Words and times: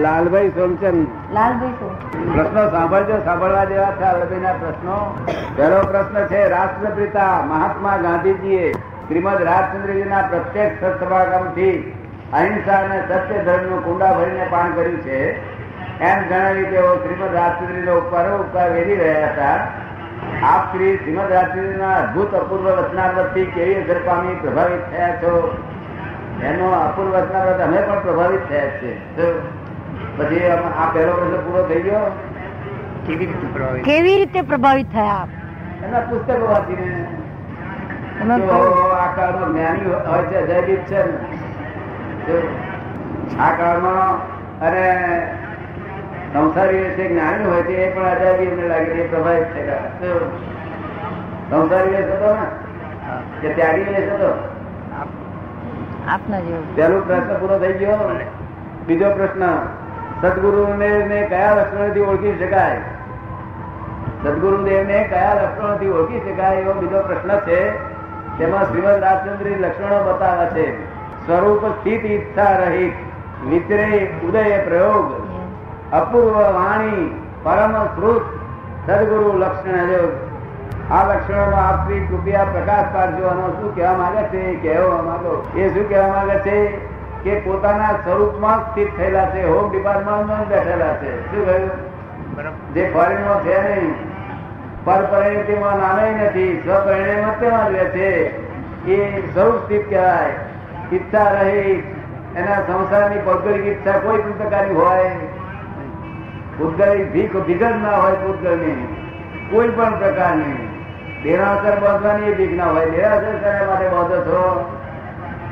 લાલભાઈ 0.00 0.48
સોમચંદ 0.48 1.06
લાલભાઈ 1.34 1.72
પ્રશ્નો 2.34 2.70
સાંભળજો 2.70 3.16
સાંભળવા 3.24 3.64
જેવા 3.64 3.90
છે 3.90 4.00
લાલભાઈના 4.00 4.52
પ્રશ્નો. 4.52 5.24
પહેલો 5.56 5.80
પ્રશ્ન 5.80 6.26
છે 6.26 6.48
રાષ્ટ્રપિતા 6.48 7.42
મહાત્મા 7.46 7.96
ગાંધીજીએ 7.96 8.72
શ્રીમદ 9.08 9.42
રાજચંદ્રજીના 9.42 10.22
પ્રત્યક્ષ 10.22 10.84
સત્સભાગમથી 10.84 11.74
અહિંસા 12.32 12.78
અને 12.78 13.00
સત્ય 13.00 13.44
ધર્મનું 13.44 13.84
કુંડા 13.84 14.12
ભરીને 14.12 14.46
પાન 14.50 14.72
કર્યું 14.72 15.00
છે. 15.00 15.18
એમ 16.00 16.18
જણાવી 16.28 16.64
તેઓ 16.64 16.94
શ્રીમદ 16.94 17.34
રાજચંદ્રીનો 17.34 17.92
ઉપર 17.92 18.30
ઉપકાર 18.40 18.70
વેરી 18.70 18.96
રહ્યા 18.96 19.32
હતા. 19.32 19.58
આપ 20.54 20.76
શ્રી 20.76 20.96
શ્રીમદ 20.96 21.32
રાજચંદ્રીના 21.32 21.94
અદભુત 21.94 22.34
અપૂર્વ 22.34 22.68
રચના 22.68 23.08
પરથી 23.08 23.44
કેવી 23.44 23.74
અસર 23.74 24.00
પામી 24.04 24.34
પ્રભાવિત 24.34 24.80
થયા 24.90 25.16
છો? 25.16 25.56
એનો 26.42 26.70
અપૂર્વ 26.70 27.16
રચના 27.16 27.64
અમે 27.64 27.80
પણ 27.80 28.00
પ્રભાવિત 28.00 28.48
થયા 28.48 28.60
છીએ. 28.60 29.00
પછી 30.22 30.44
આ 30.52 30.86
પહેલો 30.94 31.12
પ્રશ્ન 31.18 31.40
પૂરો 31.46 31.62
થઈ 31.70 31.82
ગયો? 31.88 32.06
કેવી 33.06 33.26
રીતે 33.26 33.46
પ્રભાવિત? 33.54 33.84
કેવી 33.90 34.16
રીતે 34.22 34.40
પ્રભાવિત 34.52 34.88
થયા 34.96 35.18
આપ? 35.20 35.30
એના 35.86 36.02
પુસ્તકો 36.10 36.34
વાંચીને. 36.52 36.88
આ 38.22 39.08
કાળમાં 39.16 39.52
જ્ઞાની 39.54 39.88
હોય 40.08 40.22
છે 40.30 40.36
અજાયબી 40.42 40.80
છે 40.88 41.00
આ 43.38 43.50
કાળમાં 43.60 44.14
અને 44.66 44.84
સંસારી 46.32 46.82
વિશે 46.84 47.04
જ્ઞાની 47.12 47.46
હોય 47.50 47.62
છે 47.68 47.74
એ 47.84 47.88
પણ 47.94 48.06
અજાયબી 48.12 48.48
એમને 48.52 48.68
લાગે 48.72 48.90
છે 48.96 49.04
પ્રભાવિત 49.14 49.48
થયેલા 49.54 49.86
સંસારી 51.50 51.94
વેશ 51.96 52.12
હતો 52.14 52.30
ને? 52.38 52.46
કે 53.40 53.48
ત્યાગી 53.56 53.90
વેશ 53.96 54.10
હતો 54.14 54.30
આપના 56.12 56.40
જેવું. 56.46 56.64
પહેલો 56.76 56.98
પ્રશ્ન 57.08 57.34
પૂરો 57.40 57.56
થઈ 57.64 57.74
ગયો. 57.80 58.06
બીજો 58.86 59.08
પ્રશ્ન 59.18 59.42
સદગુરુને 60.22 61.26
કયા 61.28 61.54
લક્ષણોથી 61.54 62.00
ઓળખી 62.00 62.38
શકાય? 62.38 62.80
સદગુરુદેવને 64.24 65.08
કયા 65.10 65.34
લક્ષણોથી 65.34 65.88
ઓળખી 65.88 66.20
શકાય 66.20 66.56
એવો 66.56 66.72
બીજો 66.72 67.00
પ્રશ્ન 67.00 67.38
છે. 67.38 67.70
તેમાં 68.38 68.64
શ્રીમદ 68.64 69.02
રાજચંદ્રી 69.02 69.54
લક્ષણો 69.54 69.98
બતાવે 70.04 70.46
છે. 70.46 70.66
સ્વરૂપ 71.26 71.66
સ્થિત 71.66 72.04
ઈચ્છા 72.04 72.56
રહિત 72.58 72.92
વિતરે 73.48 74.10
ઉદય 74.24 74.58
પ્રયોગ, 74.58 75.06
અપૂર્વ 75.92 76.36
વાણી, 76.36 77.20
પરમ 77.42 77.84
શ્રુત 77.84 78.22
સદગુરુ 78.86 79.38
લક્ષણ 79.38 79.78
આ 80.90 81.04
લક્ષણો 81.08 81.56
આપ 81.56 81.86
શ્રી 81.86 82.06
કૃપયા 82.06 82.44
પ્રકાશ 82.44 82.94
પાડજો. 82.94 83.28
શું 83.60 83.74
કહેવા 83.74 83.92
માંગે 83.92 84.22
છે? 84.22 84.54
કહેવા 84.54 85.02
માંગો 85.02 85.52
એ 85.56 85.68
શું 85.68 85.88
કહેવા 85.88 86.08
માંગે 86.08 86.38
છે? 86.38 86.58
કે 87.24 87.40
પોતાના 87.40 87.92
સ્વરૂપમાં 87.92 88.70
સ્થિત 88.70 88.96
થયેલા 88.96 89.26
છે 89.26 89.46
હોમ 89.46 89.72
ડિપાર્ટમેન્ટમાં 89.72 90.48
બેઠેલા 90.48 90.96
છે. 90.96 91.30
શું 91.30 91.46
કહ્યું 91.46 92.74
જે 92.74 92.90
ફોરેનમાં 92.94 93.44
છે 93.44 93.68
નહીં. 93.68 93.94
પરપરિણતિમાં 94.84 95.78
નામે 95.78 96.10
નથી 96.10 96.62
સ્વપરિણયમાં 96.64 97.40
તેમાં 97.40 97.70
જ 97.70 97.74
રહે 97.74 97.84
છે. 97.84 98.42
એ 98.86 99.20
સ્વરૂપ 99.34 99.64
સ્થિત 99.64 99.90
કહેવાય. 99.90 100.30
ઈચ્છા 100.92 101.30
રહી 101.30 101.94
એના 102.36 102.54
સંસારની 102.54 103.18
પૌદ્ગલિક 103.18 103.66
ઈચ્છા 103.66 103.98
કોઈ 103.98 104.18
પણ 104.18 104.32
પ્રકારની 104.32 104.74
હોય. 104.74 105.10
પૂતગલિક 106.58 107.12
ભીખ 107.12 107.36
ભીગર 107.36 107.74
ના 107.74 107.90
હોય 107.90 108.12
પૂતગલની 108.12 108.96
કોઈ 109.50 109.68
પણ 109.68 109.98
પ્રકારની. 109.98 110.68
દેરાસર 111.22 111.80
બાંધવાની 111.80 112.34
ભીખ 112.34 112.52
ના 112.52 112.64
હોય. 112.64 112.90
દેરાસર 112.90 113.36
કરવા 113.36 113.70
માટે 113.70 113.88
બાંધો 113.88 114.16
છો? 114.16 114.78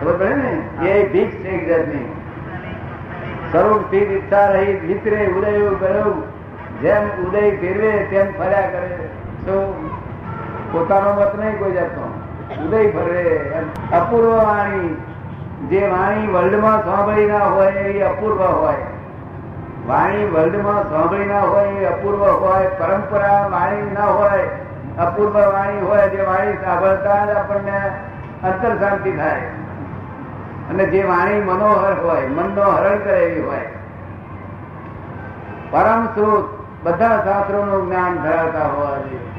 ખબર 0.01 0.29
ને? 0.29 0.87
એ 0.89 1.12
ભીખ 1.12 1.31
છે 1.31 2.20
સ્વરૂપ 3.53 3.87
સ્થિત 3.87 4.34
રહી 4.34 4.75
વિતરે 4.75 5.27
ઉદય 5.27 6.12
જેમ 6.81 7.09
ઉદય 7.25 7.51
ફેરવે, 7.57 7.91
તેમ 7.91 8.39
ફર્યા 8.39 8.61
કરે. 8.61 9.09
તો 9.47 9.89
પોતાનો 10.73 11.15
મત 11.15 11.39
નહીં 11.39 11.59
કોઈ 11.59 11.73
જાતનો. 11.73 12.20
ઉદય 12.64 12.91
ફરે 12.91 13.20
એમ. 13.20 13.98
અપૂર્વ 14.01 14.30
વાણી. 14.30 14.97
જે 15.61 15.86
વાણી 15.86 16.27
વર્લ્ડમાં 16.27 16.85
સાંભળી 16.85 17.27
ના 17.27 17.39
હોય 17.39 17.73
એ 17.73 18.03
અપૂર્વ 18.03 18.42
હોય. 18.42 18.74
વાણી 19.86 20.24
વર્લ્ડમાં 20.24 20.91
સાંભળી 20.91 21.24
ના 21.24 21.41
હોય 21.41 21.69
એ 21.69 21.85
અપૂર્વ 21.85 22.24
હોય. 22.24 22.67
પરંપરા 22.67 23.48
વાણી 23.53 23.91
ના 23.95 24.05
હોય, 24.05 24.48
અપૂર્વ 24.98 25.35
વાણી 25.35 25.80
હોય, 25.80 26.08
જે 26.08 26.23
વાણી 26.23 26.53
સાંભળતા 26.53 27.27
જ 27.27 27.29
આપણને 27.30 27.89
અંતર 28.42 28.79
શાંતિ 28.79 29.13
થાય. 29.13 29.41
અને 30.70 30.85
જે 30.85 31.03
વાણી 31.03 31.41
મનોહર 31.41 31.95
હોય 32.05 32.27
મનનો 32.27 32.63
હરણ 32.63 32.98
કરે 32.98 33.27
એવી 33.27 33.41
હોય. 33.41 33.61
પરમ 35.70 36.07
સ્ત્રોત 36.07 36.45
બધા 36.83 37.08
શાસ્ત્રોનું 37.08 37.86
જ્ઞાન 37.86 38.14
ધરાવતા 38.14 38.67
હોવા 38.67 38.97
જોઈએ 38.97 39.30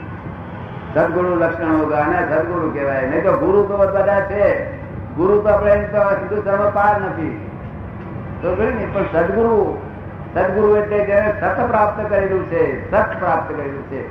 સદગુરુ 0.95 1.35
લક્ષણો 1.35 1.91
આને 1.91 2.35
સદગુરુ 2.35 2.71
કહેવાય. 2.73 3.07
નહીં 3.07 3.23
તો 3.23 3.31
ગુરુ 3.37 3.63
તો 3.63 3.77
બધા 3.77 4.21
છે. 4.21 4.75
ગુરુ 5.15 5.41
તો 5.41 5.49
આપણે 5.49 5.71
એમ 5.71 5.91
તો 5.91 5.97
હિન્દુસ્તાનમાં 5.97 6.73
પાર 6.73 7.01
નથી. 7.01 7.49
તો 8.41 8.55
ને, 8.55 8.87
પણ 8.93 9.03
સદગુરુ 9.03 9.77
સદગુરુ 10.33 10.77
એટલે 10.77 11.05
જેને 11.05 11.33
સત 11.39 11.67
પ્રાપ્ત 11.67 12.09
કરેલું 12.09 12.45
છે, 12.45 12.91
સત 12.91 13.05
પ્રાપ્ત 13.19 13.53
કરેલું 13.53 13.83
છે. 13.83 14.09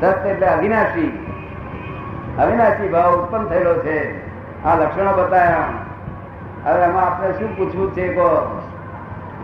સત 0.00 0.26
એટલે 0.26 0.46
અવિનાશી. 0.46 1.26
અવિનાશી 2.38 2.88
ભાવ 2.88 3.16
ઉત્પન્ન 3.16 3.44
થયેલો 3.44 3.74
છે. 3.74 4.26
આ 4.64 4.74
લક્ષણો 4.74 5.12
બતાવ્યા 5.12 5.64
હવે 6.64 6.82
એમાં 6.82 7.06
આપણે 7.06 7.32
શું 7.32 7.56
પૂછવું 7.56 7.92
છે 7.92 8.08
કહો? 8.08 8.62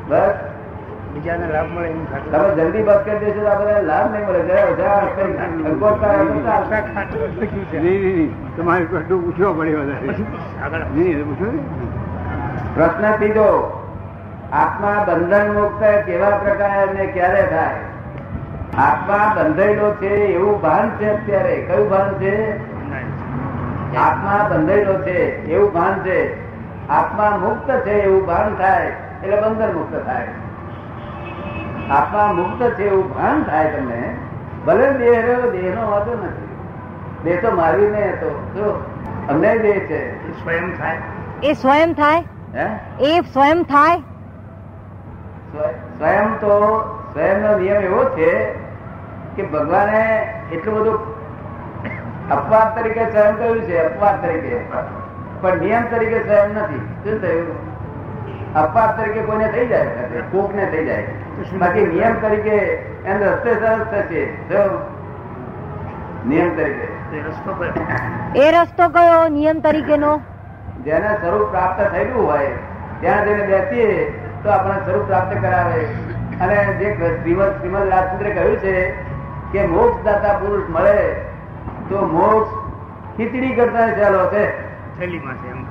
બસ? 0.09 0.31
બીજાને 1.15 1.53
લાભ 1.53 1.67
મળે 1.67 1.89
એમ 1.89 2.05
તમે 2.05 2.55
જલ્દી 2.55 2.83
કરી 2.83 3.19
દેશો 3.19 3.41
તો 3.41 3.87
લાભ 3.87 4.11
નહીં 4.11 4.27
મળે. 4.27 4.43
તમારે 8.57 8.85
પ્રશ્ન 8.85 9.21
પૂછવો 9.21 9.53
પડે 9.53 9.75
વધારે. 9.75 10.09
આગળ. 10.65 10.79
નહીં 10.79 11.19
એ 11.19 11.23
પૂછો 11.23 11.51
પ્રશ્ન 12.75 13.11
ત્રીજો 13.17 13.85
આત્મા 14.53 15.05
બંધન 15.09 15.53
મુક્ત 15.53 15.85
કેવા 16.07 16.31
પ્રકારે 16.31 16.93
ને 16.93 17.07
ક્યારે 17.07 17.43
થાય? 17.43 17.75
આત્મા 18.79 19.35
બંધાયેલો 19.37 19.95
છે 19.95 20.15
એવું 20.15 20.61
ભાન 20.61 20.91
છે 20.91 21.11
અત્યારે. 21.11 21.57
કયું 21.57 21.91
ભાન 21.91 22.15
છે? 22.15 22.57
આત્મા 23.97 24.49
બંધાયેલો 24.51 24.95
છે 24.95 25.47
એવું 25.47 25.73
ભાન 25.73 26.01
છે. 26.01 26.48
આત્મા 26.89 27.31
મુક્ત 27.31 27.71
છે 27.87 27.91
એવું 27.91 28.27
ભાન 28.27 28.55
થાય 28.55 28.87
એટલે 29.25 29.41
બંધન 29.41 29.73
મુક્ત 29.73 30.07
થાય. 30.07 30.27
આત્મા 31.91 32.33
મુક્ત 32.33 32.75
છે 32.75 32.85
એવું 32.85 33.15
ભાન 33.15 33.43
થાય 33.43 33.71
તમને 33.71 34.17
ભલે 34.67 34.93
દેહ 34.93 35.21
રહ્યો 35.21 35.51
દેહ 35.51 35.75
નો 35.75 35.91
વાંધો 35.91 36.15
નથી. 36.15 36.49
દેહ 37.25 37.41
તો 37.41 37.57
મારી 37.57 37.91
ને 37.91 38.13
હતો. 38.13 38.31
જો 38.55 38.93
અમને 39.29 39.59
દેહ 39.59 39.79
છે. 39.79 40.29
એ 40.29 40.33
સ્વયં 40.33 40.79
થાય. 40.79 40.97
એ 41.43 41.53
સ્વયં 41.53 41.95
થાય? 41.95 42.25
હે? 42.55 42.67
એ 43.01 43.21
સ્વયં 43.21 43.63
થાય? 43.63 43.99
સ્વયં 45.99 46.41
તો 46.41 46.81
સ્વયં 47.13 47.41
નો 47.41 47.59
નિયમ 47.59 47.77
એવો 47.77 48.05
છે 48.05 48.53
કે 49.37 49.43
ભગવાને 49.43 50.33
એટલું 50.53 50.81
બધું 50.81 51.19
અપવાદ 52.31 52.79
તરીકે 52.79 53.11
સ્વયં 53.11 53.39
કહ્યું 53.39 53.61
છે 53.61 53.79
અપવાદ 53.79 54.23
તરીકે. 54.23 54.61
પણ 55.41 55.59
નિયમ 55.59 55.85
તરીકે 55.91 56.21
સ્વયં 56.25 56.51
નથી. 56.51 56.81
શું 57.05 57.21
થયું? 57.23 57.57
અપવાદ 58.55 59.01
તરીકે 59.01 59.21
કોઈને 59.21 59.49
થઈ 59.49 59.67
જાય? 59.67 59.87
કોક 60.33 60.55
ને 60.55 60.65
થઈ 60.65 60.85
જાય. 60.85 61.07
બાકી 61.59 61.87
નિયમ 61.87 62.21
તરીકે 62.21 62.57
એને 63.07 63.27
રસ્તે 63.27 63.55
સરસ 63.55 63.87
થશે. 63.87 64.25
નિયમ 66.27 66.57
તરીકે. 66.57 66.87
એ 68.39 68.53
રસ્તો 68.53 68.89
કયો? 68.89 69.29
નિયમ 69.29 69.61
તરીકેનો? 69.61 70.21
જેને 70.85 71.09
સ્વરૂપ 71.09 71.49
પ્રાપ્ત 71.49 71.93
થયેલું 71.93 72.27
હોય 72.27 72.47
ત્યાં 73.01 73.25
જઈને 73.25 73.47
બેસીએ 73.47 74.11
તો 74.43 74.51
આપણે 74.51 74.73
સ્વરૂપ 74.73 75.07
પ્રાપ્ત 75.07 75.37
કરાવે. 75.43 75.81
અને 76.41 76.57
જે 76.81 76.95
શ્રીમદ 76.95 77.53
શ્રીમદ 77.59 77.89
રાજચંદ્રે 77.89 78.31
કહ્યું 78.31 78.57
છે 78.59 78.91
કે 79.53 79.67
મોક્ષ 79.67 80.05
દાતા 80.05 80.39
પુરુષ 80.39 80.71
મળે 80.71 81.13
તો 81.89 82.07
મોક્ષ 82.07 82.51
ખીચડી 83.17 83.55
કરતા 83.55 83.87
ચાલો 83.93 84.31
છે. 84.31 84.68
થેલીમાં 84.99 85.35
છે 85.35 85.51
એમ. 85.51 85.63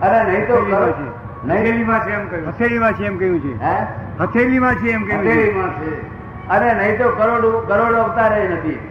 અને 0.00 0.32
નહીં 0.32 0.48
તો 0.48 0.54
હથેળીમાં 0.54 0.92
છે. 0.92 1.46
નહીં. 1.46 1.64
થેલીમાં 1.64 2.00
છે 2.00 2.12
એમ 2.12 2.28
કહ્યું. 2.28 2.48
હથેળીમાં 2.48 2.92
છે 2.92 3.04
એમ 3.04 3.18
કહ્યું 3.18 3.40
છે. 3.40 3.64
હે? 3.64 3.76
છે 4.74 4.90
એમ 4.90 5.06
કહ્યું 5.06 5.24
છે. 5.24 5.86
છે. 5.86 6.20
અને 6.48 6.74
નહીં 6.74 6.98
તો 6.98 7.08
કરોડ 7.08 7.68
કરોડ 7.68 7.92
અવતારે 7.94 8.48
નથી. 8.48 8.88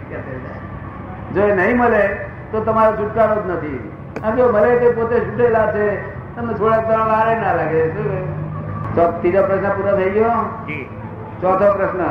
જો 1.33 1.41
એ 1.41 1.55
નહીં 1.55 1.77
મળે 1.77 2.07
તો 2.51 2.59
તમારો 2.63 2.95
છુટકારો 2.95 3.41
જ 3.41 3.49
નથી. 3.49 3.91
જો 4.37 4.51
મળે 4.51 4.75
તો 4.75 4.91
પોતે 4.91 5.19
છૂટેલા 5.19 5.71
છે 5.71 6.11
તમને 6.35 6.53
થોડાક 6.53 6.87
દાડા 6.87 7.05
વારે 7.05 7.35
ના 7.35 7.53
લાગે 7.53 7.89
શું 7.89 9.21
ત્રીજો 9.21 9.43
પ્રશ્ન 9.43 9.69
પૂરો 9.69 9.97
થઈ 9.97 10.09
ગયો? 10.09 10.65
ચોથો 11.41 11.73
પ્રશ્ન. 11.77 12.03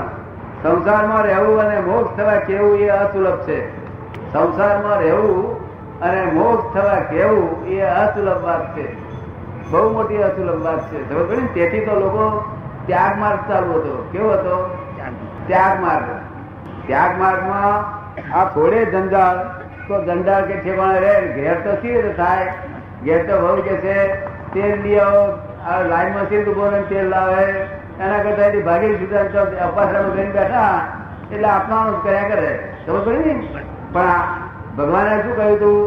સંસારમાં 0.62 1.22
રહેવું 1.22 1.60
અને 1.60 1.80
મોક્ષ 1.80 2.16
થવા 2.16 2.34
કેવું 2.34 2.78
એ 2.78 2.88
અસુલભ 2.88 3.38
છે. 3.38 3.76
સંસારમાં 4.32 4.98
રહેવું 4.98 5.57
અને 6.02 6.24
મોક્ષ 6.24 6.74
થવા 6.74 6.94
કેવું? 6.94 7.66
એ 7.66 7.80
અસુલભ 7.80 8.44
વાત 8.44 8.76
છે. 8.76 9.08
બહુ 9.70 9.92
મોટી 9.92 10.16
અસુલભ 10.16 10.64
વાત 10.64 10.92
છે. 10.92 11.10
ખબર 11.10 11.24
પડે? 11.24 11.36
તેથી 11.36 11.86
તો 11.86 11.94
લોકો 11.94 12.54
ત્યાગ 12.86 13.18
માર્ગ 13.18 13.52
ચાલુ 13.52 13.72
હતો. 13.72 14.08
કેવો 14.12 14.30
હતો? 14.30 14.78
ત્યાગ 15.46 15.80
માર્ગ 15.80 16.04
ત્યાગ 16.86 17.18
માર્ગમાં 17.18 17.98
આ 18.38 18.44
થોડે 18.44 18.84
જંજાળ, 18.84 19.36
તો 19.88 20.04
જંજાળ 20.04 20.42
કે 20.42 20.54
ઠેકાણે 20.54 21.00
રહે, 21.00 21.20
ઘેર 21.20 21.54
તો 21.54 21.74
સી 21.74 21.92
રીતે 21.92 22.12
થાય. 22.12 22.52
ઘેર 23.04 23.26
તો 23.26 23.40
બહુ 23.40 23.62
કે 23.62 23.76
છે. 23.76 24.14
તેલ 24.26 24.82
લઈ 24.82 24.98
આવો 24.98 25.38
આ 25.70 25.80
લાઈનમાં 25.80 26.22
સીધ 26.22 26.48
રહીને 26.48 26.82
તેલ 26.82 27.08
લાવે. 27.08 27.44
એના 28.00 28.22
કરતા 28.22 28.42
એની 28.42 28.62
ભાગી 28.62 28.96
સીધા 28.96 29.20
અપાસરામાં 29.66 30.10
બેઠા. 30.10 30.80
એટલે 31.32 31.48
આપનાનું 31.48 32.00
જ 32.00 32.04
કર્યા 32.04 32.28
કરે. 32.28 32.74
ખબર 32.86 33.00
પડી 33.00 33.34
ને? 33.34 33.64
પણ 33.92 34.47
ભગવાને 34.78 35.22
શું 35.22 35.36
કહ્યું 35.36 35.56
હતું 35.56 35.78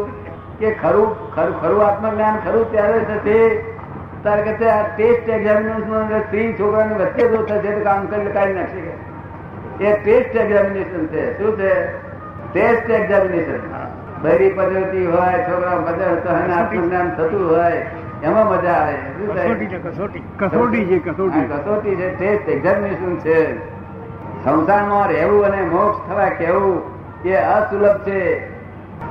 કે 0.58 0.70
ખરું 0.82 1.34
ખરું 1.34 1.60
ખરું 1.60 1.84
આત્મજ્ઞાન 1.86 2.36
ખરું 2.44 2.70
ત્યારે 2.72 2.98
થશે. 2.98 3.38
તારે 4.24 4.42
કે 4.42 4.52
ટેસ્ટ 4.96 5.28
એક્ઝામિનેશન 5.28 6.18
સ્ત્રી 6.18 6.52
છોકરાની 6.60 6.94
વચ્ચે 6.94 7.28
જો 7.28 7.42
થશે 7.42 7.70
તો 7.70 7.80
કામ 7.84 8.06
કરી 8.06 8.26
કાઢી 8.26 8.52
નાખશે 8.52 9.84
એ 9.84 9.96
ટેસ્ટ 10.04 10.36
એક્ઝામિનેશન 10.36 11.06
છે. 11.06 11.24
શું 11.38 11.58
છે? 11.58 11.72
ટેસ્ટ 12.52 12.90
એક્ઝામિનેશન 12.90 13.60
બૈરી 14.22 14.50
પદ્ધતિ 14.50 15.06
હોય 15.06 15.42
છોકરા 15.48 15.74
તો 16.24 16.36
એને 16.44 16.54
આત્મજ્ઞાન 16.54 17.10
થતું 17.10 17.50
હોય 17.50 17.86
એમાં 18.22 18.46
મજા 18.46 18.72
આવે. 18.72 18.96
કસોટી 19.26 20.22
કસોટી. 20.38 20.84
છે 20.84 20.98
કસોટી. 20.98 21.44
કસોટી 21.50 21.96
છે 21.96 22.08
ટેસ્ટ 22.18 22.48
એક્ઝામિનેશન 22.48 23.16
છે. 23.16 23.38
સંસારમાં 24.44 25.08
રહેવું 25.08 25.44
અને 25.44 25.62
મોક્ષ 25.62 25.98
થવા 26.08 26.28
કેવું 26.28 26.82
એ 27.24 27.34
અસુલભ 27.34 27.98
છે. 28.06 28.22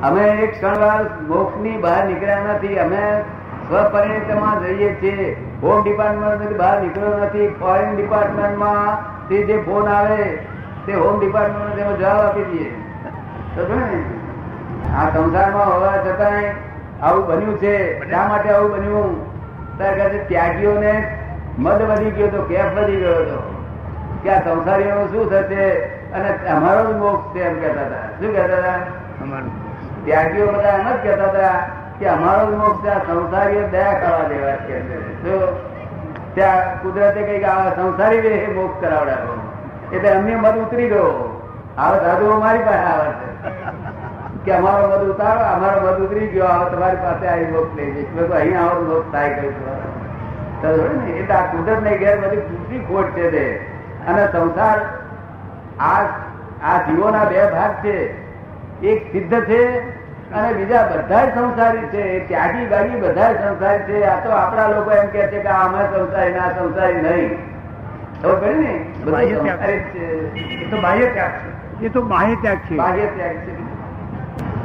અમે 0.04 0.22
એક 0.22 0.52
ક્ષણ 0.52 1.04
મોક્ષની 1.28 1.78
બહાર 1.78 2.06
નીકળ્યા 2.06 2.40
નથી. 2.40 2.80
અમે 2.80 3.24
સ્વપરિણિતમાં 3.70 4.64
જઈએ 4.64 4.94
છીએ. 4.94 5.34
હોમ 5.62 5.84
ડિપાર્ટમેન્ટ 5.84 6.58
બહાર 6.58 6.82
નીકળ્યો 6.82 7.18
નથી. 7.18 7.48
ફોરેન 7.48 7.96
ડિપાર્ટમેન્ટમાં 7.96 8.98
તે 9.28 9.44
જે 9.44 9.58
ફોન 9.58 9.90
આવે, 9.90 10.40
તે 10.86 10.94
હોમ 10.94 11.20
ડિપાર્ટમેન્ટ 11.20 11.76
તેમાં 11.76 11.98
જવાબ 11.98 12.18
આપી 12.18 12.44
દઈએ. 12.44 12.72
તો 13.56 13.62
આ 14.98 15.10
સંસારમાં 15.10 15.74
હોવા 15.74 15.98
છતાંય 15.98 16.54
આવું 17.02 17.28
બન્યું 17.28 17.58
છે. 17.58 18.10
શા 18.12 18.28
માટે 18.28 18.50
આવું 18.50 18.72
બન્યું? 18.72 19.32
ત્યારે 19.78 20.26
ત્યાગીઓને 20.28 21.18
મદ 21.60 21.82
વધી 21.82 22.12
ગયો 22.12 22.28
હતો 22.28 22.42
કેફ 22.42 22.66
વધી 22.78 22.96
ગયો 22.96 23.16
હતો. 23.16 23.66
કે 24.24 24.30
આ 24.30 24.40
સંસારીઓનું 24.40 25.12
શું 25.12 25.32
થશે? 25.32 25.70
અને 26.12 26.48
અમારો 26.48 26.94
જ 26.94 26.96
મોક્ષ 26.96 27.36
છે 27.36 27.44
એમ 27.44 27.60
કહેતા 27.60 27.82
હતા. 27.82 28.08
શું 28.08 28.32
કહેતા 28.32 28.58
હતા? 28.58 28.74
અમારું. 29.24 29.71
ત્યાગીઓ 30.06 30.48
બધા 30.52 30.70
એમ 30.70 30.90
જ 30.90 31.04
કહેતા 31.04 31.24
હતા 31.24 31.66
કે 32.00 32.06
અમારો 32.08 32.46
મોક્ષ 32.58 32.84
ત્યાં 32.84 33.06
સંસારીઓ 33.08 33.68
દયા 33.68 33.94
કરવા 33.94 34.28
દેવા 34.28 34.56
કે. 34.68 34.76
ત્યાં 36.36 36.82
કુદરતે 36.82 37.22
કઈ 37.22 37.44
આ 37.44 37.70
સંસારી 37.70 38.48
મોક્ષ 38.56 38.82
કરાવડાવો 38.82 39.34
એટલે 39.96 40.10
અમને 40.10 40.36
મત 40.36 40.56
ઉતરી 40.58 40.88
ગયો. 40.90 41.12
હવે 41.78 42.00
સાધુઓ 42.00 42.40
મારી 42.40 42.60
પાસે 42.60 42.86
આવે 42.92 43.12
છે. 43.12 43.30
કે 44.46 44.52
અમારો 44.54 44.88
મત 44.88 45.04
ઉતારો, 45.10 45.42
અમારો 45.56 45.82
મત 45.82 46.00
ઉતરી 46.00 46.28
ગયો, 46.28 46.48
હવે 46.48 46.76
તમારી 46.76 46.96
પાસે 46.96 47.28
આવી 47.28 47.46
મોક્ષ 47.46 47.78
લઈ 47.78 47.92
જઈશ. 47.92 48.08
મેં 48.16 48.32
અહીંયા 48.32 48.62
આવો 48.62 48.82
મોક્ષ 48.84 49.12
થાય 49.12 49.30
કહ્યું 49.30 51.04
ને 51.04 51.12
એટલે 51.12 51.36
આ 51.36 51.46
કુદરત 51.52 51.82
ને 51.84 51.98
ઘેર 51.98 52.18
બધી 52.22 52.38
પૂરી 52.38 52.80
ખોટ 52.80 53.08
છે 53.18 53.32
તે. 53.32 53.46
અને 54.08 54.24
સંસાર 54.32 54.80
આ 55.80 56.02
આ 56.64 56.78
જીવોના 56.88 57.24
બે 57.26 57.46
ભાગ 57.52 57.74
છે. 57.86 58.31
એક 58.84 59.12
સિદ્ધ 59.12 59.42
છે 59.42 59.80
અને 60.32 60.54
બીજા 60.54 60.84
બધા 60.84 61.26
સંસારી 61.26 61.80
છે. 61.80 62.28
ત્યાગી 62.28 62.66
બાગી 62.66 62.90
બધા 62.90 63.34
સંસારી 63.34 63.80
છે. 63.80 64.04
આ 64.04 64.24
તો 64.24 64.30
આપણા 64.30 64.68
લોકો 64.68 64.92
એમ 64.92 65.08
કે 65.08 65.28
છે 65.28 65.40
કે 65.40 65.48
આ 65.48 65.68
અમે 65.68 65.84
સંસારી 65.84 66.34
ના 66.34 66.50
સંસારી 66.50 67.02
નહીં. 67.02 67.38
ખબર 68.22 68.56
ને? 68.56 68.86
બધું 69.06 69.48
સંસારી 69.48 69.80
છે. 69.80 70.36
એ 70.36 70.72
તો 70.72 70.82
બાહ્ય 70.82 71.06
ત્યાગ 71.06 71.30
છે. 71.30 71.86
એ 71.86 71.90
તો 71.90 72.02
બાહ્ય 72.02 72.36
ત્યાગ 72.36 72.58
છે. 72.58 72.76
બાહ્ય 72.76 73.06
ત્યાગ 73.06 73.36
છે. 73.36 73.62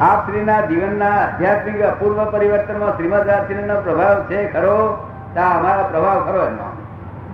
આપ 0.00 0.30
શ્રીના 0.30 0.60
જીવનના 0.60 1.06
આધ્યાત્મિક 1.06 1.82
અપૂર્વ 1.82 2.24
પરિવર્તનમાં 2.24 2.96
શ્રીમદ 2.96 3.26
રાજચંદ્રનો 3.26 3.80
પ્રભાવ 3.80 4.22
છે 4.22 4.52
ખરો? 4.52 4.98
અમારા 5.36 5.50
આ 5.50 5.58
અમારો 5.58 5.82
પ્રભાવ 5.82 6.20
ખરો 6.20 6.46
એનો 6.46 6.76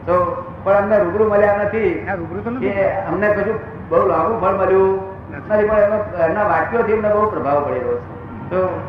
તો 0.07 0.47
પણ 0.65 0.73
અમને 0.73 0.99
રૂબરૂ 0.99 1.31
મળ્યા 1.31 1.57
નથી 1.57 2.07
આ 2.11 2.15
રૂબરૂ 2.15 2.41
કે 2.41 2.51
નથી. 2.51 2.69
અમને 2.81 3.29
કશું 3.29 3.55
બહુ 3.89 4.09
લાંબુ 4.09 4.41
ફળ 4.41 4.55
મળ્યું? 4.55 5.02
નથી 5.51 5.69
પણ 5.69 5.77
એમના 6.23 6.43
વાક્યોથી 6.43 6.93
એમને 6.93 7.09
બહુ 7.09 7.31
પ્રભાવ 7.31 7.65
પડેલો 7.65 7.99
છે. 7.99 8.11
તો 8.51 8.81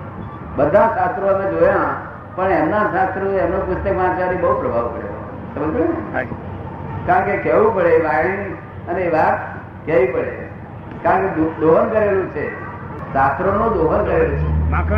બધા 0.55 0.88
શાસ્ત્રો 0.88 1.27
અમે 1.27 1.51
જોયા 1.51 1.77
પણ 2.35 2.51
એમના 2.51 2.79
શાસ્ત્રો 2.79 3.31
એમનું 3.31 3.67
પુસ્તક 3.67 3.97
વાંચવાથી 3.97 4.35
બહુ 4.35 4.61
પ્રભાવ 4.61 4.88
પડેલો. 4.88 5.19
સમજ 5.55 5.79
ને? 5.79 6.27
કારણ 7.05 7.25
કે 7.25 7.38
કહેવું 7.38 7.75
પડે 7.75 8.01
વાણી 8.03 8.53
અને 8.88 9.09
વાત 9.09 9.39
કહેવી 9.85 10.07
પડે. 10.07 10.50
કારણ 11.03 11.27
કે 11.27 11.41
દોહન 11.41 11.89
કરેલું 11.89 12.29
છે. 12.29 12.63
શાસ્ત્રોનું 13.13 13.73
દોહન 13.73 14.05
કરેલું 14.05 14.38
છે. 14.38 14.71
માખણ? 14.71 14.97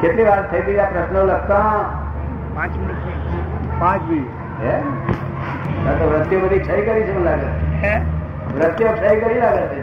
કેટલી 0.00 0.24
વાર 0.24 0.50
થઈ 0.50 0.60
ગઈ 0.60 0.76
આ 0.76 0.84
પ્રશ્નો 0.84 1.22
લખતા? 1.22 1.60
પાંચ 2.54 2.76
મિનિટ 2.76 3.80
પાંચ 3.80 4.02
મિનિટ. 4.02 4.30
હે? 4.62 4.80
તો 5.98 6.10
વૃત્તિઓ 6.10 6.40
બધી 6.40 6.58
ક્ષય 6.58 6.82
કરી 6.82 7.02
છે 7.02 7.18
મને 7.18 7.30
લાગે. 7.30 7.86
હે? 7.86 8.00
વૃત્તિઓ 8.54 8.88
ક્ષય 8.88 9.20
કરી 9.20 9.40
લાગે 9.40 9.66
છે. 9.66 9.81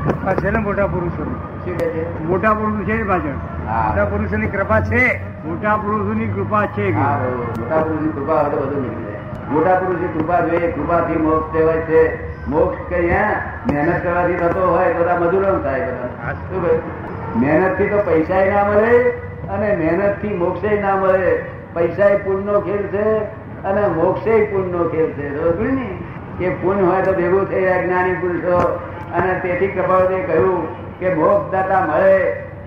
છે 0.00 0.50
ને 0.50 0.58
મોટા 0.58 0.86
છે 0.86 2.22
મોટા 2.24 2.54
પુરુષ 2.54 2.88
છે 2.88 3.02
પાછળ. 3.08 3.36
મોટા 3.84 4.04
પુરુષો 4.04 4.36
ની 4.36 4.46
કૃપા 4.46 4.80
છે. 4.80 5.20
મોટા 5.44 5.76
પુરુષોની 5.76 6.26
કૃપા 6.26 6.66
છે 6.66 6.90
મોટા 6.94 7.76
પુરુષની 7.76 8.08
કૃપા 8.08 8.42
તો 8.42 8.56
બધું 8.56 8.82
નીકળી 8.82 9.52
મોટા 9.52 9.74
પુરુષની 9.74 10.08
કૃપા 10.08 10.40
જોઈએ. 10.40 10.70
કૃપાથી 10.72 11.16
મોક્ષ 11.16 11.52
કહેવાય 11.52 11.76
છે. 11.76 12.30
મોક્ષ 12.48 12.78
કઈ 12.88 13.08
હે 13.08 13.24
મહેનત 13.72 14.02
કરવાથી 14.02 14.34
થતો 14.34 14.74
હોય 14.74 14.92
બધા 14.92 15.18
મજૂરો 15.20 15.58
થાય 15.58 15.80
બધા. 15.80 16.32
શું 16.32 16.62
કહ્યું? 16.62 17.40
મહેનતથી 17.40 17.86
તો 17.86 17.98
પૈસા 17.98 18.56
ના 18.56 18.68
મળે 18.68 19.10
અને 19.48 19.76
મહેનતથી 19.76 20.36
મોક્ષે 20.36 20.80
ના 20.80 20.96
મળે. 20.96 21.44
પૈસા 21.74 22.16
પુણ્યનો 22.24 22.60
ખેલ 22.60 22.82
છે 22.82 23.18
અને 23.62 23.88
મોક્ષે 23.88 24.44
પુણ્યનો 24.44 24.84
ખેલ 24.84 25.06
છે. 25.06 25.62
ને? 25.70 25.98
કે 26.38 26.48
પુણ્ય 26.48 26.82
હોય 26.82 27.02
તો 27.02 27.12
ભેગું 27.12 27.50
થઈ 27.50 27.62
જાય 27.62 27.86
જ્ઞાની 27.86 28.14
પુરુષો. 28.14 28.80
અને 29.14 29.32
તેથી 29.42 29.68
કપાવતે 29.68 30.18
કહ્યું 30.22 30.66
કે 31.00 31.14
મોક્ષ 31.14 31.52
દાતા 31.52 31.80
મળે 31.86 32.18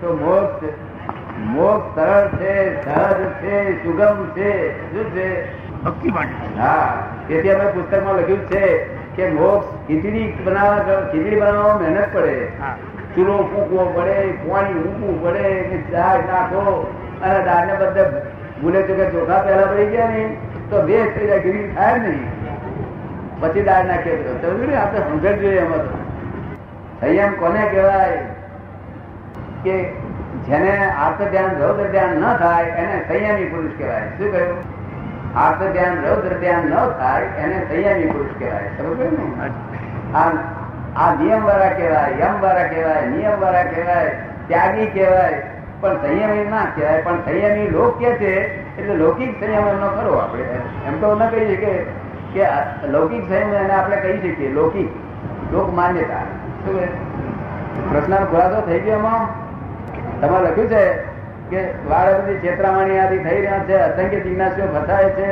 તો 0.02 0.14
મોક્ષ 0.14 0.64
મોક્ષ 1.54 1.96
સરળ 1.96 2.28
છે 2.38 2.54
સહજ 2.84 3.22
છે 3.42 3.84
સુગમ 3.84 4.18
છે 4.36 4.50
શું 4.92 5.14
છે? 5.14 5.28
હા 6.58 7.04
તેથી 7.28 7.50
અમે 7.50 7.66
પુસ્તકમાં 7.66 8.16
લખ્યું 8.16 8.44
છે 8.48 8.64
કે 9.16 9.30
મોક્ષ 9.30 9.68
ખીચડી 9.88 10.28
બનાવવા 10.46 11.00
ખીચડી 11.12 11.36
બનાવવામાં 11.36 11.82
મહેનત 11.82 12.14
પડે. 12.14 12.36
ચૂલો 13.16 13.34
ફૂંકવો 13.44 13.86
પડે 13.96 14.16
પાણી 14.44 14.84
ઊંકવું 14.84 15.24
પડે 15.24 15.50
કે 15.64 15.78
દાળ 15.92 16.22
નાખો. 16.28 16.94
અને 17.22 17.40
દાળને 17.46 17.74
બદલે 17.74 18.04
ભૂલે 18.62 18.82
તો 18.82 18.94
કે 18.94 19.06
ચોખા 19.06 19.40
પહેલા 19.40 19.68
પડી 19.68 19.86
ગયા 19.86 20.08
ને 20.08 20.24
તો 20.70 20.82
બે 20.82 21.04
થઈ 21.16 21.28
જાય 21.28 21.40
ગીરી 21.40 21.68
થાય 21.76 21.98
નહીં. 21.98 22.24
પછી 23.42 23.62
દાળ 23.64 23.86
નાખીએ 23.86 24.78
આપણે 24.78 25.00
સમજણ 25.10 25.40
જોઈએ 25.40 25.60
એમાં 25.60 26.03
સંયમ 27.04 27.32
કોને 27.34 27.62
કહેવાય 27.72 28.18
કે 29.64 29.76
જેને 30.46 30.74
આર્થ 30.92 31.22
ધ્યાન 31.32 31.58
રૌદ્ર 31.62 31.88
ધ્યાન 31.92 32.14
ન 32.18 32.26
થાય, 32.38 32.66
એને 32.82 32.96
સંયમી 33.08 33.46
પુરુષ 33.46 33.74
કહેવાય. 33.78 34.08
શું 34.18 34.32
કહ્યું? 34.32 34.60
આર્થ 35.36 35.64
ધ્યાન 35.74 35.96
રૌદ્ર 36.06 36.34
ધ્યાન 36.40 36.66
ન 36.66 36.76
થાય, 37.00 37.24
એને 37.44 37.58
સંયમી 37.70 38.06
પુરુષ 38.06 38.34
કહેવાય. 38.40 38.68
સમજ 38.78 39.00
ને? 39.00 40.44
આ 40.96 41.10
નિયમ 41.16 41.44
વાળા 41.44 41.70
કહેવાય 41.70 42.12
યમ 42.20 42.36
વાળા 42.42 42.68
કહેવાય 42.68 43.08
નિયમ 43.08 43.40
વાળા 43.42 43.64
કહેવાય, 43.64 44.12
ત્યાગી 44.48 44.86
કહેવાય. 44.86 45.42
પણ 45.82 45.98
સંયમી 45.98 46.46
ના 46.50 46.66
કહેવાય, 46.76 47.02
પણ 47.02 47.18
સંયમી 47.26 47.68
લોક 47.68 48.00
કે 48.00 48.12
છે, 48.14 48.34
એટલે 48.78 48.96
લૌકિક 48.96 49.32
સંયમ 49.40 49.68
એમનો 49.68 49.90
કરો 49.96 50.14
આપણે. 50.18 50.44
એમ 50.88 50.96
તો 51.02 51.16
ન 51.16 51.24
કહી 51.30 51.48
શકીએ 51.50 51.76
કે 52.34 52.46
લૌકિક 52.88 53.24
સંયમ 53.28 53.54
એને 53.54 53.74
આપણે 53.74 53.98
કહી 54.06 54.18
શકીએ, 54.18 54.54
લૌકિક, 54.54 54.90
લોક 55.54 55.74
માન્યતા. 55.74 56.26
કહે? 56.66 56.88
ખુલાસો 58.26 58.62
થઈ 58.66 58.80
ગયો 58.80 58.94
એમાં? 58.94 59.22
તમારે 60.22 60.46
લખ્યું 60.46 60.70
છે 60.70 60.84
કે 61.50 61.60
વાળ 61.90 62.36
છેતરામણી 62.36 63.00
આદિ 63.00 63.18
થઈ 63.18 63.42
રહ્યા 63.42 63.60
છે, 63.60 63.76
અસંખ્ય 63.78 64.20
જિજ્ઞાસીઓ 64.20 64.66
ફસાય 64.66 65.10
છે. 65.10 65.30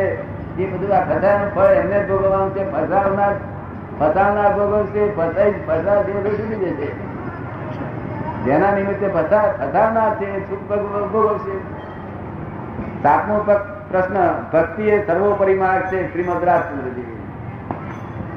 એ 0.57 0.65
બધું 0.65 0.95
આ 0.95 1.01
ફસાયનું 1.01 1.53
ફળ 1.55 1.73
એમને 1.73 1.97
જ 1.99 2.09
ભોગવવાનું 2.09 2.51
છે. 2.55 2.63
ફસાવનાર 2.71 3.33
ફસાવનાર 3.99 4.51
ભોગવશે 4.53 5.01
ફસાઈ 5.11 5.53
ફસાવ 5.67 6.03
જે 6.03 6.11
બધું 6.11 6.39
છૂટી 6.39 6.55
જશે 6.55 6.89
જેના 8.45 8.71
નિમિત્તે 8.71 9.07
ફસા 9.07 9.41
ફસાવનાર 9.59 10.15
છે, 10.15 10.27
છૂટ 10.39 10.61
ભોગવશે 11.11 11.55
સાતમો 13.03 13.37
પ્રશ્ન, 13.91 14.17
ભક્તિ 14.53 14.83
એ 14.83 15.07
સર્વોપરી 15.07 15.55
માર્ગ 15.55 15.83
છે, 15.85 16.13
શ્રીમદ 16.13 16.43
રાજચંદ્રજી. 16.43 17.17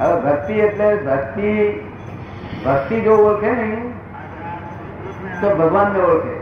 હવે 0.00 0.20
ભક્તિ 0.20 0.52
એટલે 0.52 0.96
ભક્તિ 0.96 1.48
ભક્તિ 2.64 3.00
જો 3.00 3.12
ઓળખે 3.12 3.50
ને 3.50 3.68
તો 5.40 5.48
ભગવાન 5.56 5.92
ને 5.92 6.00
ઓળખે. 6.00 6.36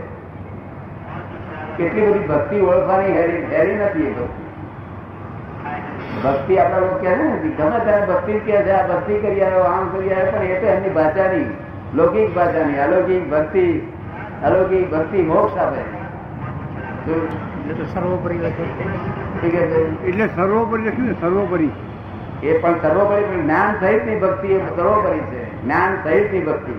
કેટલી 1.77 2.07
બધી 2.07 2.27
ભક્તિ 2.27 2.59
ઓળખવાની 2.61 3.11
હેરી 3.11 3.45
હેરી 3.51 3.75
નથી 3.75 4.07
એ 4.07 4.13
ભક્તિ 6.23 6.57
આપણા 6.57 6.79
લોકો 6.79 6.97
કહે 6.97 7.15
ને 7.15 7.49
ગમે 7.57 7.79
ત્યારે 7.79 8.05
ભક્તિ 8.05 8.33
કહે 8.39 8.61
છે 8.61 8.71
આ 8.71 8.87
ભક્તિ 8.87 9.19
કરી 9.19 9.41
આવ્યો 9.41 9.63
આમ 9.63 9.89
કરી 9.89 10.13
આવ્યો 10.13 10.31
પણ 10.31 10.43
એ 10.43 10.59
તો 10.59 10.67
એમની 10.67 10.89
ભાષાની 10.89 11.45
લૌકિક 11.95 12.35
ભાષાની 12.35 12.79
અલૌકિક 12.79 13.31
ભક્તિ 13.31 13.65
અલૌકિક 14.43 14.91
ભક્તિ 14.91 15.21
મોક્ષ 15.21 15.57
આપે. 15.57 15.81
એટલે 17.69 17.85
સર્વોપરી. 17.93 18.39
એટલે 20.07 20.27
સર્વોપરી 20.35 20.83
લખ્યું 20.83 21.07
ને 21.07 21.13
સર્વોપરી. 21.21 21.71
એ 22.43 22.57
પણ 22.57 22.79
સર્વોપરી 22.81 23.23
પણ 23.23 23.41
જ્ઞાન 23.41 23.79
સહિતની 23.79 24.19
ભક્તિ 24.19 24.47
એ 24.47 24.59
સર્વોપરી 24.75 25.19
છે. 25.19 25.52
જ્ઞાન 25.63 25.97
સહિતની 26.03 26.41
ભક્તિ 26.41 26.73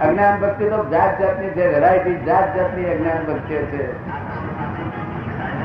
અજ્ઞાન 0.00 0.40
ભક્તિ 0.40 0.64
તો 0.64 0.78
જાત 0.90 1.20
જાતની 1.20 1.50
છે 1.50 1.68
વેરાયટી 1.74 2.16
જાત 2.26 2.56
જાતની 2.56 2.84
અજ્ઞાન 2.84 3.22
ભક્તિ 3.26 3.54
છે. 3.54 3.84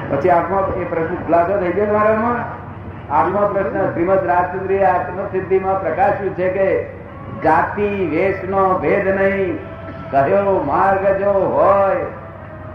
પછી 0.09 0.29
આત્મા 0.29 0.67
એ 0.81 0.83
પ્રશ્ન 0.83 1.15
ખુલાસો 1.15 1.57
થઈ 1.59 1.71
ગયો 1.71 1.93
મારામાં 1.93 2.39
આત્મા 3.13 3.49
પ્રશ્ન 3.53 3.89
શ્રીમદ 3.93 4.23
રાજચંદ્રી 4.25 4.83
આત્મસિદ્ધિમાં 4.83 5.81
પ્રકાશ્યું 5.81 6.35
છે 6.35 6.49
કે 6.49 6.67
જાતિ 7.43 7.89
વેશનો 8.11 8.63
ભેદ 8.79 9.07
નહીં. 9.21 9.57
કહ્યો 10.11 10.63
માર્ગ 10.67 11.07
જો 11.19 11.31
હોય 11.31 12.05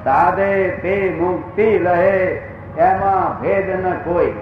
સાધે 0.05 0.51
તે 0.83 0.97
મુક્તિ 1.21 1.69
લહે 1.79 2.17
એમાં 2.79 3.41
ભેદ 3.43 3.71
ન 3.71 3.87
કોઈ. 4.05 4.33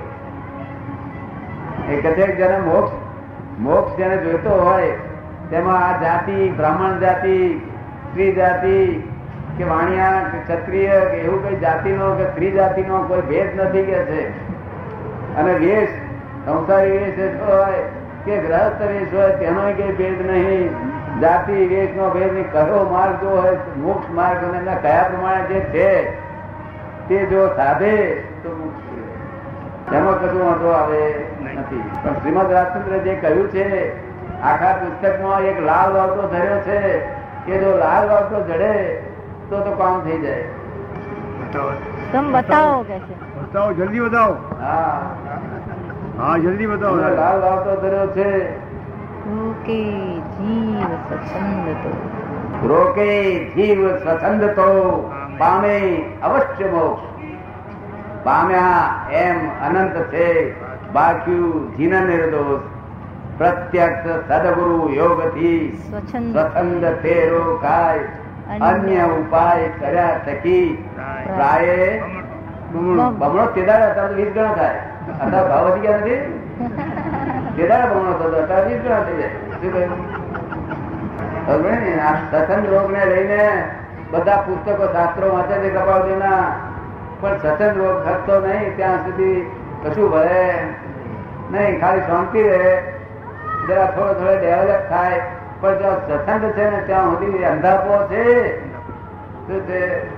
એ 1.89 2.01
કહે 2.01 2.27
જેને 2.33 2.59
મોક્ષ 2.59 2.93
મોક્ષ 3.61 3.97
જેને 3.97 4.17
જોઈતો 4.17 4.51
હોય 4.51 4.91
તેમાં 5.51 5.89
આ 5.89 6.01
જાતિ 6.03 6.49
બ્રાહ્મણ 6.49 7.01
જાતિ 7.01 7.61
સ્ત્રી 8.11 8.33
જાતિ 8.33 8.77
કે 9.59 9.65
વાણિયા 9.65 10.23
કે 10.33 10.39
ક્ષત્રિય 10.39 10.89
કે 10.89 11.17
એવું 11.17 11.49
કઈ 11.49 11.57
જાતિનો 11.57 12.15
કે 12.15 12.25
સ્ત્રી 12.25 12.51
જાતિનો 12.51 12.99
કોઈ 13.03 13.21
ભેદ 13.21 13.61
નથી 13.61 13.83
કે 13.83 13.99
છે. 14.05 14.23
અને 15.37 15.53
વેશ 15.53 15.89
સંસારી 16.47 16.99
વેશ 16.99 17.41
હોય 17.41 17.83
કે 18.25 18.39
ગ્રહસ્થ 18.39 18.83
વેશ 18.83 19.15
હોય 19.15 19.31
તેનો 19.33 19.61
કઈ 19.77 19.93
ભેદ 19.93 20.31
નહીં. 20.31 20.69
જાતિ 21.21 21.53
વેશ 21.53 21.97
નો 21.97 22.11
ભેદ 22.11 22.33
નહીં. 22.33 22.53
કયો 22.53 22.89
માર્ગ 22.93 23.15
જો 23.21 23.29
હોય 23.29 23.57
મોક્ષ 23.77 24.11
માર્ગ 24.11 24.45
અને 24.45 24.59
એના 24.59 24.75
કયા 24.75 25.03
પ્રમાણે 25.03 25.45
જે 25.45 25.61
છે 25.61 25.89
તે 27.09 27.27
જો 27.27 27.47
સાધે 27.57 27.97
તો 28.43 28.49
મુક્તિ 28.49 29.97
એમાં 29.97 30.21
કશું 30.21 30.47
વાંધો 30.47 30.69
આવે 30.69 31.03
નથી. 31.55 31.83
પણ 32.03 32.13
શ્રીમદ 32.13 32.53
રાજચંદ્ર 32.53 32.99
જે 32.99 33.15
કહ્યું 33.15 33.49
છે 33.49 33.67
આખા 34.43 34.73
પુસ્તકમાં 34.73 35.41
એક 35.41 35.61
લાલ 35.61 35.93
વાવતો 35.93 36.29
ધર્યો 36.29 36.61
છે 36.61 36.99
કે 37.47 37.59
જો 37.59 37.77
લાલ 37.77 38.09
વાવતો 38.09 38.41
જડે 38.41 38.95
તો 39.51 39.61
તો 39.61 39.71
કામ 39.71 40.01
થઈ 40.01 40.19
જાય? 40.19 40.45
બતાવો. 41.41 42.31
બતાવો 42.31 42.83
કે 42.83 42.99
છે. 42.99 43.43
બતાવો 43.43 43.73
જલ્દી 43.73 44.01
બતાવો. 44.01 44.37
હા. 44.61 45.11
હા 46.19 46.37
જલ્દી 46.39 46.67
બતાવો. 46.67 46.97
લાલ 46.97 47.41
વાવતો 47.41 47.77
ધર્યો 47.77 48.07
છે 48.07 48.51
જીવ 50.39 50.89
તો. 51.73 52.09
રોકે 52.69 53.39
જીવ 53.45 53.97
સ્વછંદ 53.97 54.45
તો 54.45 55.11
પામે 55.39 56.05
અવશ્ય 56.23 56.67
મોક્ષ. 56.67 57.03
પામ્યા 58.25 58.95
એમ 59.13 59.49
અનંત 59.49 59.97
છે. 59.97 60.61
બાકી 60.93 61.69
જીના 61.77 62.01
નિર્દોષ. 62.01 62.80
પ્રત્યક્ષ 63.41 64.07
સદગુરુ 64.29 64.81
યોગથી 64.93 65.59
સ્વચ્છંદ 65.83 66.85
ફેરો 67.03 67.45
કાય 67.59 68.05
અન્ય 68.69 69.05
ઉપાય 69.15 69.69
કર્યા 69.79 70.23
થકી 70.27 70.67
પ્રાય 71.27 71.77
બમણું. 72.73 73.49
તેદાર 73.55 73.83
તો 73.95 74.03
વીસ 74.15 74.31
ગણા 74.35 74.55
થાય 74.55 74.81
અથવા 75.17 75.45
ભાવ 75.49 75.67
વધી 75.69 75.83
ગયા 75.83 76.01
નથી 76.01 76.21
તેદાર 77.57 77.83
બમણો 77.89 78.13
થતો 78.15 78.37
અત્યારે 78.37 78.69
વીસ 78.69 78.83
ગણા 78.83 79.03
થઈ 79.05 79.19
જાય 79.19 79.33
શું 79.53 79.71
કહ્યું 81.47 81.79
ને 81.81 81.93
આ 82.03 82.15
સત્સંગ 82.23 82.65
રોગ 82.69 82.87
ને 82.91 83.03
લઈને 83.07 83.43
બધા 84.13 84.43
પુસ્તકો 84.45 84.85
શાસ્ત્રો 84.93 85.33
વાંચે 85.35 85.57
છે 85.63 85.71
કપાળજીના 85.71 86.45
પણ 87.21 87.39
સત્સંગ 87.41 87.77
રોગ 87.79 87.97
થતો 88.07 88.35
નહીં 88.43 88.73
ત્યાં 88.77 89.01
સુધી 89.05 89.39
કશું 89.83 90.09
ભરે 90.11 90.45
નહીં 91.51 91.81
ખાલી 91.81 92.07
શાંતિ 92.07 92.41
રહે 92.45 92.73
જરા 93.69 93.87
થોડો 93.87 94.15
થોડો 94.15 94.39
ડેવલપ 94.41 94.89
થાય 94.89 95.21
પણ 95.61 95.79
જ્યાં 95.79 96.09
સત્સંગ 96.09 96.53
છે 96.53 96.71
ને 96.71 96.83
ત્યાં 96.87 97.05
સુધી 97.05 97.45
અંધાપો 97.45 98.07
છે. 98.07 98.25
શું 99.47 99.61
છે? 99.61 100.09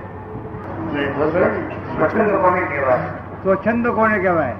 સ્વચ્છંદ 0.93 2.31
કોને 2.31 2.61
કહેવાય? 2.61 2.97
સ્વચ્છંદ 3.43 3.87
કોને 3.87 4.19
કહેવાય? 4.19 4.53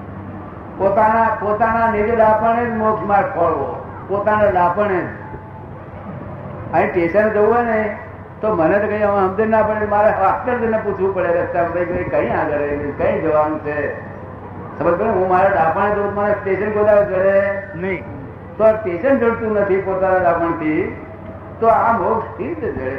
પોતાના 0.77 1.37
પોતાના 1.39 1.91
નિજ 1.91 2.17
લાપણે 2.17 2.65
જ 2.65 2.73
મોક્ષ 2.73 3.05
માર્ગ 3.05 3.27
ખોળવો 3.27 3.85
પોતાના 4.07 4.51
લાપણે 4.51 5.01
જ. 5.01 5.05
અહીં 6.73 6.89
સ્ટેશન 6.89 7.29
જવું 7.29 7.55
હોય 7.55 7.63
ને 7.63 7.97
તો 8.41 8.55
મને 8.55 8.79
તો 8.79 8.87
કઈ 8.87 8.99
સમજ 8.99 9.49
ના 9.49 9.63
પડે. 9.63 9.85
મારે 9.85 10.09
આખતરને 10.09 10.77
પૂછવું 10.77 11.15
પડે 11.15 11.27
રસ્તામાં 11.27 11.71
ભાઈ 11.71 11.85
ભાઈ 11.85 12.03
કઈ 12.03 12.29
આગળ 12.29 12.57
કઈ 12.97 13.21
જવાનું 13.21 13.59
છે? 13.59 13.99
સમજ 14.79 14.93
પડે 14.93 15.09
હું 15.09 15.29
મારા 15.29 15.49
ડાપણે 15.49 15.95
જવું 15.95 16.15
તો 16.15 16.21
મારે 16.21 16.33
સ્ટેશન 16.33 16.71
ગોદાવ 16.71 17.03
ચડે? 17.03 17.61
નહીં. 17.75 18.12
તો 18.57 18.63
આ 18.63 18.71
સ્ટેશન 18.71 19.15
જડતું 19.17 19.51
નથી 19.61 19.81
પોતાના 19.81 20.17
ડાપણથી 20.17 20.95
તો 21.59 21.67
આ 21.67 21.91
મોક્ષ 21.97 22.25
જ 22.37 22.41
જડે? 22.55 22.89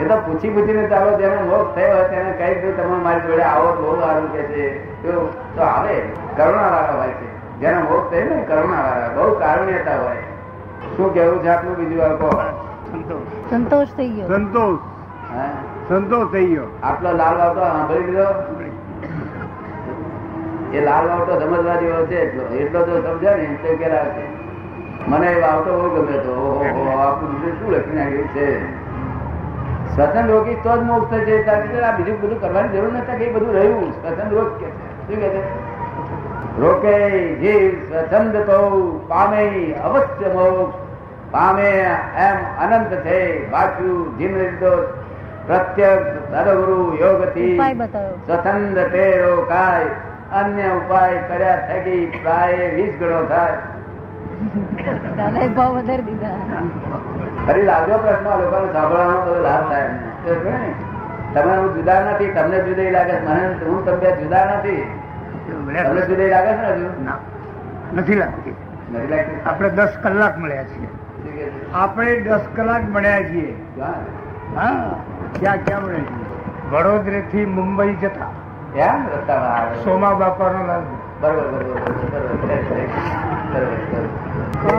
એ 0.00 0.04
તો 0.08 0.16
પૂછી 0.26 0.50
પૂછીને 0.50 0.88
ચાલો 0.88 1.18
જેને 1.18 1.36
મોક્ષ 1.42 1.74
થયો 1.74 1.94
હોય 1.96 2.08
તેને 2.08 2.30
કઈ 2.30 2.54
ભાઈ 2.54 2.72
તમે 2.72 2.96
મારી 2.96 3.20
જોડે 3.20 3.42
આવો 3.42 3.68
તો 3.72 3.82
બહુ 3.82 4.00
સારું 4.00 4.32
કે 4.32 4.42
છે. 4.42 4.66
શું? 5.02 5.56
તો 5.56 5.62
આવે 5.62 6.00
કરુણા 6.36 6.70
વાળા 6.70 6.96
હોય 6.98 7.08
છે. 7.08 7.26
જેને 7.60 7.78
મોક્ષ 7.82 8.10
થયો 8.10 8.24
ને 8.24 8.42
કરુણા 8.42 8.82
વાળા 8.86 9.12
બહુ 9.16 9.38
કારુણ્યતા 9.38 9.98
હોય. 9.98 10.24
શું 10.96 11.14
કેવું 11.14 11.42
છે 11.42 11.48
આપનું 11.48 11.76
બીજું 11.76 12.18
કહો? 12.18 12.30
સંતોષ 13.50 13.88
થઈ 13.96 14.08
ગયો. 14.08 14.26
સંતોષ. 14.26 14.78
હા? 15.34 15.50
સંતોષ 15.88 16.32
થઈ 16.32 16.46
ગયો. 16.46 16.66
આટલો 16.82 17.12
લાલ 17.12 17.40
આવતો 17.40 17.60
સાંભળી 17.60 18.06
લીધો? 18.06 18.26
એ 20.74 20.84
લાલ 20.84 21.04
વાવટો 21.08 21.40
સમજવા 21.40 21.76
જેવો 21.82 22.06
છે. 22.06 22.18
એટલો 22.20 22.42
એટલો 22.56 22.80
તો 22.82 22.94
સમજે 23.02 23.30
ને 23.36 23.46
તો 23.62 23.76
કેરા 23.76 24.04
છે. 24.14 24.24
મને 25.08 25.26
એ 25.26 25.40
વાવટો 25.40 25.70
બહુ 25.78 25.88
ગમે 25.96 26.16
તો 26.18 26.34
આપણું 26.98 27.52
શું 27.58 27.70
લખી 27.72 27.96
નાખ્યું 27.96 28.28
છે? 28.28 28.48
સ્વતંત્ર 29.94 30.30
રોગી 30.30 30.56
તો 30.64 30.76
જ 30.76 30.80
મોક્ષ 30.80 31.10
થશે. 31.10 31.36
આ 31.80 31.96
બીજું 31.96 32.20
બધું 32.20 32.40
કરવાની 32.40 32.68
જરૂર 32.68 32.92
નથી. 32.92 33.18
કે 33.18 33.24
એ 33.24 33.32
બધું 33.32 33.52
રહ્યું. 33.54 33.92
સ્વતંત્ર 33.92 34.36
રોગ 34.36 34.50
કે 34.60 34.68
શું 35.06 35.20
કે 35.22 35.28
છે? 35.34 35.42
રોકે 36.60 36.94
જીવ 37.34 37.70
સ્વચ્છંદ 37.90 38.36
તો 38.48 38.58
પામે 39.08 39.42
અવશ્ય 39.84 40.28
મોક્ષ. 40.34 40.76
પામે 41.30 41.68
એમ 42.28 42.36
અનંત 42.64 42.92
છે. 43.06 43.50
બાક્યું 43.50 44.18
જીવ 44.18 44.32
નિર્દોષ 44.38 44.86
પ્રત્યક્ષ 45.46 46.12
સદગુરુ 46.32 46.96
યોગથી 47.00 47.54
ઉપાય 47.54 47.74
સ્વતંત્ર 48.26 48.88
તે 48.92 49.04
રોકાય. 49.22 49.86
અન્ય 50.34 50.62
ઉપાય 50.62 51.18
કર્યા 51.18 51.56
થકી 51.56 52.12
પ્રાય 52.22 52.68
વીસ 52.68 52.94
ગણો 53.00 53.24
થાય. 53.24 53.52
ફરી 57.46 57.62
લાગ્યો 57.62 57.98
પ્રશ્ન 57.98 58.24
લોકોને 58.24 58.72
સાંભળવાનો 58.72 59.20
તો 59.20 59.42
લાભ 59.42 59.68
થાય 59.68 59.88
તમે 61.34 61.56
હું 61.56 61.74
જુદા 61.74 62.00
નથી 62.00 62.26
તમને 62.30 62.58
જુદા 62.58 62.90
લાગે 62.90 63.12
મને 63.12 63.46
હું 63.46 63.84
તમને 63.86 64.10
જુદા 64.22 64.44
નથી. 64.44 65.00
તમને 65.84 66.00
જુદાઈ 66.00 66.28
લાગે 66.28 66.52
છે 66.52 66.60
ને 66.60 66.68
હજુ? 66.68 67.06
નથી 67.96 68.14
લાગતી. 68.14 68.54
નથી 68.94 69.06
લાગતી? 69.06 69.40
આપણે 69.46 69.70
દસ 69.70 69.88
કલાક 70.02 70.38
મળ્યા 70.38 70.64
છીએ? 70.64 70.88
આપણે 71.74 72.20
દસ 72.20 72.40
કલાક 72.56 72.82
મળ્યા 72.82 73.22
છીએ. 73.22 73.56
ક્યાં? 73.74 73.94
હા. 74.56 74.96
ક્યાં 75.40 75.56
ક્યાં 75.56 75.82
મળ્યા 75.82 76.00
છીએ? 76.00 76.72
વડોદરાથી 76.72 77.46
મુંબઈ 77.46 77.94
જતા. 77.94 78.43
એમ 78.74 79.00
રસ્તામાં 79.12 79.52
આવે 79.56 79.74
સોમા 79.84 80.14
બાપાનો 80.20 80.60
લાલ. 80.66 80.82
બરોબર 81.20 81.44
બરોબર 81.52 81.92
બરોબર. 83.52 83.78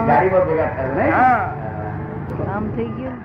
ગાડીમાં 0.08 0.44
ભેગા 0.48 0.70
થાય 0.76 0.92
નહીં? 0.96 1.14
આમ 2.56 2.66
થઈ 2.76 2.90
ગયું? 2.98 3.18